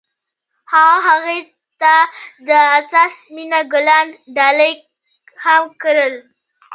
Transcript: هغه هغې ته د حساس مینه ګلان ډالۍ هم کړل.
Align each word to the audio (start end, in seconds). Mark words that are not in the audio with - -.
هغه 0.73 0.97
هغې 1.07 1.39
ته 1.81 1.93
د 2.47 2.49
حساس 2.73 3.15
مینه 3.33 3.59
ګلان 3.73 4.07
ډالۍ 4.35 4.73
هم 5.43 5.63
کړل. 5.81 6.13